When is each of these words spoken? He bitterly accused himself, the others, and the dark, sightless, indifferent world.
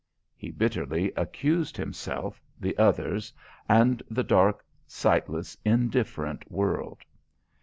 He 0.35 0.49
bitterly 0.49 1.13
accused 1.15 1.77
himself, 1.77 2.41
the 2.59 2.75
others, 2.79 3.31
and 3.69 4.01
the 4.09 4.23
dark, 4.23 4.65
sightless, 4.87 5.55
indifferent 5.63 6.51
world. 6.51 7.03